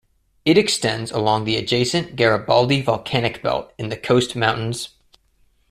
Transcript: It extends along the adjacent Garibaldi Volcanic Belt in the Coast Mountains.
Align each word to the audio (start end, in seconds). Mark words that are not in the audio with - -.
It 0.45 0.57
extends 0.57 1.11
along 1.11 1.43
the 1.45 1.55
adjacent 1.57 2.15
Garibaldi 2.15 2.81
Volcanic 2.81 3.43
Belt 3.43 3.71
in 3.77 3.89
the 3.89 3.97
Coast 3.97 4.35
Mountains. 4.35 4.89